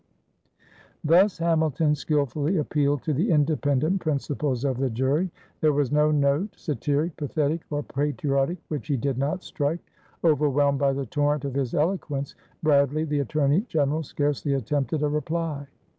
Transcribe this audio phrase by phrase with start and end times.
[1.03, 5.29] Thus Hamilton skillfully appealed to the independent principles of the jury.
[5.59, 9.81] There was no note, satiric, pathetic, or patriotic, which he did not strike.
[10.23, 12.33] Overwhelmed by the torrent of his eloquence,
[12.63, 15.67] Bradley, the Attorney General, scarcely attempted a reply.